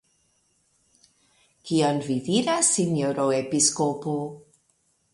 Kion 1.69 2.03
vi 2.09 2.17
diras, 2.31 2.73
sinjoro 2.81 3.29
episkopo? 3.45 4.21